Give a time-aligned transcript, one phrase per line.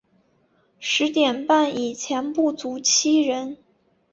[0.79, 3.55] 十点半以前不足七人